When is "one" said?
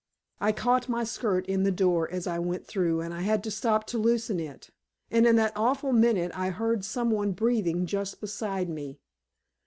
7.11-7.33